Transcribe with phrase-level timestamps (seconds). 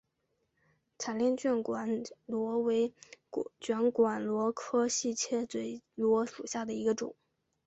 [0.97, 2.91] 彩炼卷管螺为
[3.59, 7.15] 卷管螺科细切嘴螺属下的一个种。